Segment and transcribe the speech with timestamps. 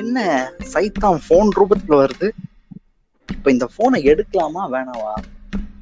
[0.00, 0.18] என்ன
[0.72, 2.28] சைத்தான் ஃபோன் ரூபத்துல வருது?
[3.28, 5.14] இப்ப இந்த போனை எடுக்கலாமா வேணாவா?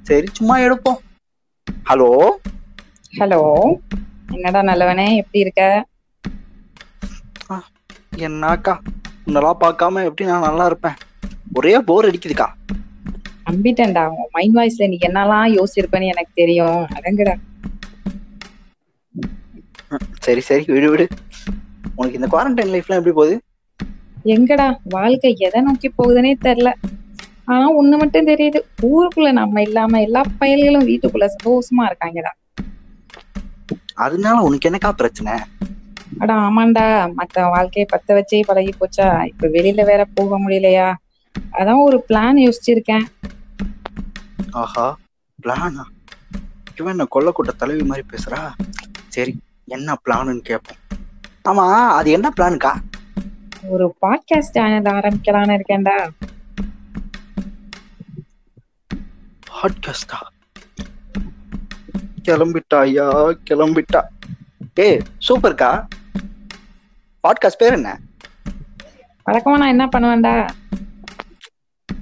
[0.09, 1.01] சரி சும்மா எடுப்போம்.
[1.91, 2.11] ஹலோ
[3.19, 3.41] ஹலோ
[4.35, 5.63] என்னடா நல்லவனே எப்படி இருக்க?
[8.27, 8.75] என்னக்கா
[9.27, 10.99] உன்னெல்லாம் பார்க்காம எப்படி நான் நல்லா இருப்பேன்?
[11.59, 12.49] ஒரே போர் அடிக்குதுக்கா.
[13.49, 16.81] நம்பிட்டேன்டா உன் மைண்ட் வாய்ஸ்ல நீ என்னெல்லாம் யோசிச்சிருப்பேன்னு எனக்கு தெரியும்.
[16.99, 17.35] அடங்குடா.
[20.25, 21.07] சரி சரி விடு விடு.
[21.99, 23.37] உனக்கு இந்த குவாரண்டைன் லைஃப்லாம் எப்படி போகுது?
[24.25, 26.71] எங்கடா வாழ்க்கை எதை நோக்கி போகுதுன்னே தெரியல.
[27.49, 28.61] ஆனா ஒண்ணு மட்டும் தெரியுது.
[28.89, 32.33] ஊருக்குள்ள நம்ம இல்லாம எல்லா பயல்களும் வீட்டுக்குள்ள சந்தோஷமா இருக்காங்கடா.
[34.05, 35.35] அதனால உனக்கு என்னக்கா பிரச்சனை?
[36.21, 36.85] அடா ஆமாண்டா.
[37.17, 39.09] மத்த வாழ்க்கையை பத்த வச்சே பழகி போச்சா.
[39.31, 40.89] இப்ப வெளியில வேற போக முடியலையா?
[41.53, 43.07] அதான் ஒரு பிளான் யோசிச்சிருக்கேன்.
[44.55, 44.85] ஆஹா
[45.39, 45.85] பிளானா
[46.77, 48.43] இவன் என்ன கொல்லக்கூட்ட தலைவி மாதிரி பேசுறா?
[49.13, 49.35] சரி
[49.69, 50.81] என்ன பிளான்னு கேட்போம்
[51.45, 51.65] ஆமா
[51.97, 52.73] அது என்ன பிளானுக்கா
[53.63, 56.09] ஒரு பாட்காஸ்ட் சேனல் ஆரம்பிக்கலாம்னு இருக்கேன்டா.
[59.51, 60.19] பாட்காஸ்டா
[62.23, 64.03] கிளம்பிட்டா ஐயா கிளம்பிட்டா.
[64.75, 65.87] ஏய் சூப்பர்க்கா?
[67.29, 68.01] பாட்காஸ்ட் பேர் என்ன?
[69.27, 70.49] வழக்கமா நான் என்ன பண்ணுவேன்டா?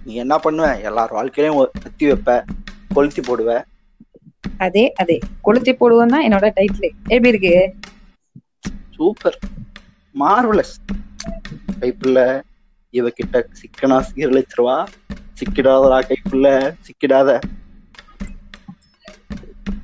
[0.05, 0.83] நீ என்ன பண்ணுவ?
[0.83, 2.45] எல்லார் வாழ்க்கையிலையும் கத்தி வைப்ப
[2.95, 3.65] கொளுத்தி போடுவ.
[4.59, 5.19] அதே அதே.
[5.43, 7.75] கொளுத்தி போடுவோம் தான் என்னோட டைட்டில் எப்படி இருக்கு?
[8.91, 9.39] சூப்பர்.
[10.19, 10.77] மார்வலஸ்
[11.81, 12.19] கைப்புள்ள
[12.95, 14.77] இவகிட்ட சிக்கனா சீரழிச்சிருவா?
[15.39, 16.47] சிக்கிடாதடா கைப்புள்ள
[16.87, 17.39] சிக்கிடாத.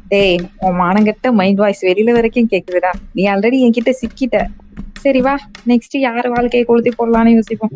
[0.09, 2.93] டேய் உன் மானங்கெட்ட மைண்ட் வாய்ஸ் வெளியில வரைக்கும் கேக்குதுடா.
[3.13, 4.39] நீ ஆல்ரெடி என்கிட்ட சிக்கிட்ட.
[5.05, 5.35] சரி வா
[5.67, 7.75] நெக்ஸ்ட் யார் வாழ்க்கையை கொளுத்தி போடலாம்னு யோசிப்போம்.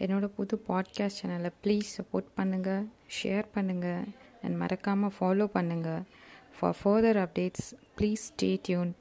[0.00, 2.82] என்னோட புது பாட்காஸ்ட் சேனலை ப்ளீஸ் சப்போர்ட் பண்ணுங்கள்
[3.16, 4.02] ஷேர் பண்ணுங்கள்
[4.42, 6.02] அண்ட் மறக்காமல் ஃபாலோ பண்ணுங்கள்
[6.58, 8.92] for further updates please stay tune